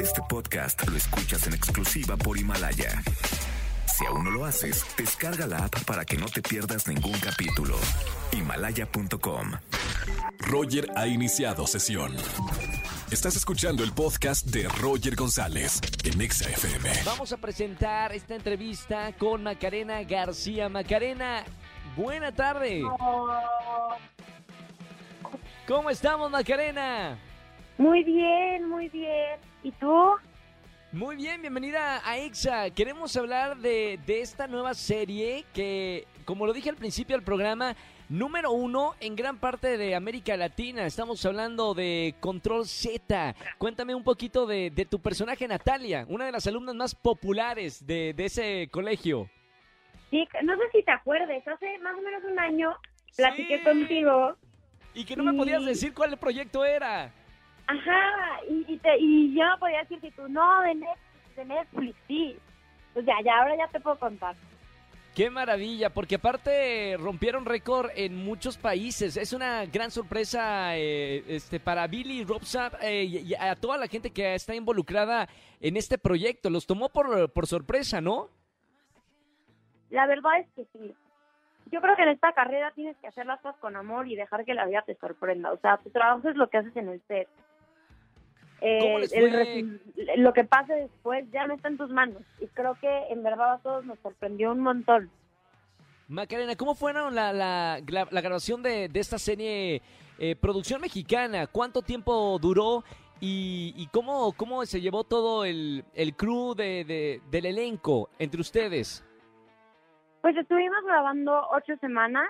[0.00, 3.02] Este podcast lo escuchas en exclusiva por Himalaya.
[3.86, 7.76] Si aún no lo haces, descarga la app para que no te pierdas ningún capítulo.
[8.32, 9.52] Himalaya.com.
[10.38, 12.14] Roger ha iniciado sesión.
[13.10, 16.90] Estás escuchando el podcast de Roger González en Exa FM.
[17.04, 20.68] Vamos a presentar esta entrevista con Macarena García.
[20.68, 21.42] Macarena,
[21.96, 22.82] buena tarde.
[25.66, 27.18] ¿Cómo estamos, Macarena?
[27.78, 29.47] Muy bien, muy bien.
[29.62, 30.12] ¿Y tú?
[30.92, 32.70] Muy bien, bienvenida a EXA.
[32.70, 37.76] Queremos hablar de, de esta nueva serie que, como lo dije al principio del programa,
[38.08, 40.86] número uno en gran parte de América Latina.
[40.86, 43.34] Estamos hablando de Control Z.
[43.58, 48.14] Cuéntame un poquito de, de tu personaje Natalia, una de las alumnas más populares de,
[48.14, 49.28] de ese colegio.
[50.10, 52.74] Sí, no sé si te acuerdes, hace más o menos un año
[53.14, 53.64] platiqué Sí.
[53.64, 54.36] contigo.
[54.94, 57.12] Y que no me podías decir cuál proyecto era.
[57.68, 61.44] Ajá, y, y, te- y yo no podía decir que tú, no, de Netflix, de
[61.44, 62.36] Netflix, sí.
[62.94, 64.34] Pues ya, ya, ahora ya te puedo contar.
[65.14, 69.16] Qué maravilla, porque aparte rompieron récord en muchos países.
[69.16, 73.88] Es una gran sorpresa eh, este, para Billy Robsap eh, y y a toda la
[73.88, 75.28] gente que está involucrada
[75.60, 76.50] en este proyecto.
[76.50, 78.28] Los tomó por, por sorpresa, ¿no?
[79.90, 80.94] La verdad es que sí.
[81.72, 84.44] Yo creo que en esta carrera tienes que hacer las cosas con amor y dejar
[84.44, 85.52] que la vida te sorprenda.
[85.52, 87.28] O sea, tu trabajo es lo que haces en el set.
[88.60, 89.44] Eh, ¿Cómo les el fue?
[89.44, 92.22] resu- lo que pase después ya no está en tus manos.
[92.40, 95.10] Y creo que en verdad a todos nos sorprendió un montón.
[96.08, 99.82] Macarena, ¿cómo fueron la, la, la- la grabación de, de esta serie
[100.18, 101.46] eh, producción mexicana?
[101.46, 102.82] ¿Cuánto tiempo duró?
[103.20, 108.40] ¿Y, y cómo, cómo se llevó todo el, el crew de, de- del elenco entre
[108.40, 109.04] ustedes?
[110.22, 112.28] Pues estuvimos grabando ocho semanas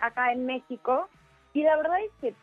[0.00, 1.08] acá en México
[1.54, 2.34] y la verdad es que,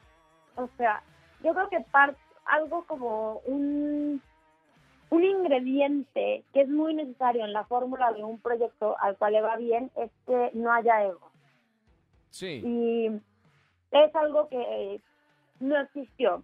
[0.55, 1.01] o sea,
[1.43, 2.15] yo creo que par-
[2.45, 4.21] algo como un,
[5.09, 9.41] un ingrediente que es muy necesario en la fórmula de un proyecto al cual le
[9.41, 11.31] va bien es que no haya ego.
[12.29, 12.61] Sí.
[12.65, 13.07] Y
[13.91, 15.01] es algo que
[15.59, 16.43] no existió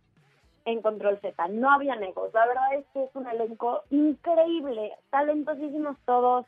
[0.66, 1.48] en Control Z.
[1.50, 2.34] No había egos.
[2.34, 6.46] La verdad es que es un elenco increíble, talentosísimos todos.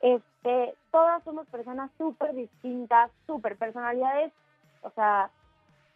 [0.00, 4.32] Este, todas somos personas súper distintas, súper personalidades,
[4.82, 5.30] o sea,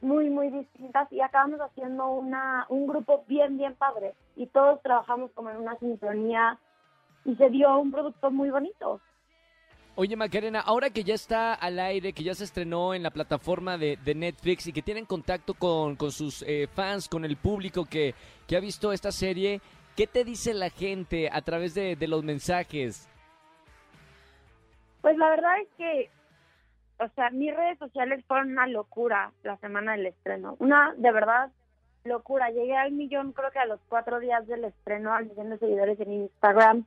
[0.05, 5.31] muy, muy distintas y acabamos haciendo una, un grupo bien, bien padre y todos trabajamos
[5.33, 6.59] como en una sintonía
[7.25, 9.01] y se dio un producto muy bonito.
[9.97, 13.79] Oye, Macarena, ahora que ya está al aire, que ya se estrenó en la plataforma
[13.79, 17.85] de, de Netflix y que tienen contacto con, con sus eh, fans, con el público
[17.85, 18.15] que,
[18.49, 19.61] que ha visto esta serie,
[19.97, 23.09] ¿qué te dice la gente a través de, de los mensajes?
[25.01, 26.11] Pues la verdad es que,
[26.99, 30.57] o sea, mis redes sociales fueron una locura la semana del estreno.
[30.61, 31.51] Una, de verdad,
[32.05, 32.51] locura.
[32.51, 35.99] Llegué al millón, creo que a los cuatro días del estreno, al millón de seguidores
[36.01, 36.85] en Instagram.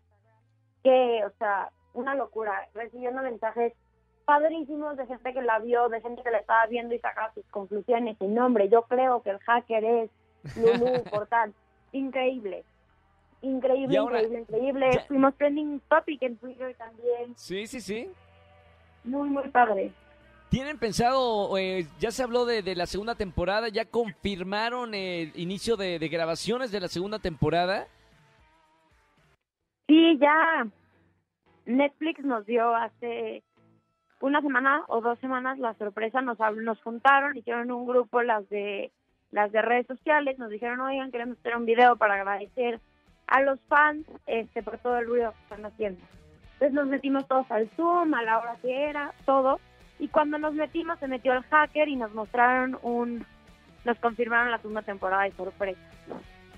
[0.83, 2.67] Que, o sea, una locura.
[2.73, 3.73] Recibiendo mensajes
[4.25, 7.45] padrísimos de gente que la vio, de gente que la estaba viendo y sacaba sus
[7.47, 8.17] conclusiones.
[8.19, 10.09] Y nombre, yo creo que el hacker es
[10.55, 11.53] Lulu Portal.
[11.91, 12.63] Increíble.
[13.41, 14.89] Increíble, increíble, increíble.
[14.93, 17.35] ya- Fuimos trending topic en Twitter también.
[17.37, 18.09] Sí, sí, sí.
[19.07, 19.91] Muy, muy padre.
[20.49, 25.75] ¿Tienen pensado, eh, ya se habló de, de la segunda temporada, ya confirmaron el inicio
[25.75, 27.87] de, de grabaciones de la segunda temporada?
[29.87, 30.67] Sí, ya
[31.65, 33.43] Netflix nos dio hace
[34.21, 38.91] una semana o dos semanas la sorpresa, nos nos juntaron, hicieron un grupo las de
[39.31, 42.79] las de redes sociales, nos dijeron, oigan, queremos hacer un video para agradecer
[43.27, 46.01] a los fans este por todo el ruido que están haciendo.
[46.59, 49.59] Entonces nos metimos todos al Zoom, a la hora que era, todo,
[49.99, 53.23] y cuando nos metimos se metió el hacker y nos mostraron un,
[53.85, 55.79] nos confirmaron la segunda temporada de sorpresa.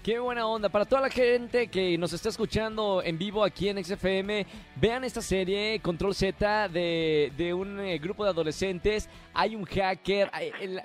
[0.09, 0.69] Qué buena onda.
[0.69, 4.43] Para toda la gente que nos está escuchando en vivo aquí en XFM,
[4.75, 9.07] vean esta serie Control Z de, de un eh, grupo de adolescentes.
[9.35, 10.31] Hay un hacker.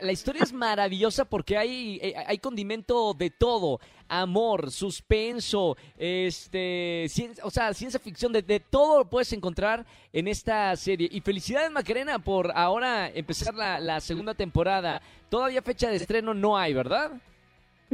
[0.02, 3.80] La, historia es maravillosa porque hay, eh, hay condimento de todo.
[4.08, 7.06] Amor, suspenso, este,
[7.43, 11.08] o sea, ciencia ficción, de, de todo lo puedes encontrar en esta serie.
[11.10, 15.00] Y felicidades Macarena por ahora empezar la, la segunda temporada.
[15.31, 17.12] Todavía fecha de estreno no hay, ¿verdad?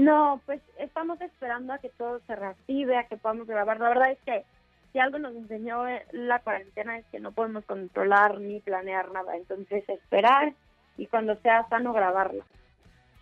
[0.01, 3.79] No, pues estamos esperando a que todo se reactive, a que podamos grabar.
[3.79, 4.45] La verdad es que
[4.93, 9.37] si algo nos enseñó eh, la cuarentena es que no podemos controlar ni planear nada.
[9.37, 10.55] Entonces esperar
[10.97, 12.47] y cuando sea sano grabarla.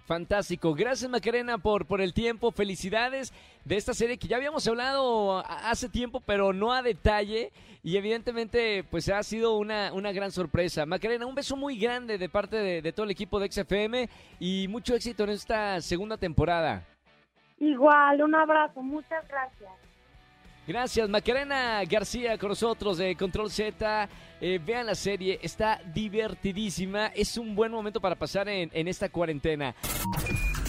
[0.06, 0.72] Fantástico.
[0.72, 2.52] Gracias Macarena por, por el tiempo.
[2.52, 3.32] Felicidades
[3.68, 7.52] de esta serie que ya habíamos hablado hace tiempo, pero no a detalle.
[7.82, 10.86] Y evidentemente, pues ha sido una, una gran sorpresa.
[10.86, 14.08] Macarena, un beso muy grande de parte de, de todo el equipo de XFM
[14.40, 16.82] y mucho éxito en esta segunda temporada.
[17.58, 19.70] Igual, un abrazo, muchas gracias.
[20.66, 24.08] Gracias, Macarena García con nosotros de Control Z.
[24.40, 27.08] Eh, vean la serie, está divertidísima.
[27.08, 29.74] Es un buen momento para pasar en, en esta cuarentena.